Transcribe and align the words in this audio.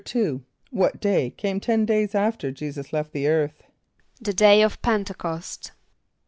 = 0.41 0.43
What 0.71 0.99
day 0.99 1.29
came 1.29 1.59
ten 1.59 1.85
days 1.85 2.15
after 2.15 2.49
J[=e]´[s+]us 2.51 2.91
left 2.91 3.11
the 3.11 3.27
earth? 3.27 3.61
=The 4.19 4.33
Day 4.33 4.63
of 4.63 4.81
P[)e]n´te 4.81 5.15
c[)o]st. 5.15 5.73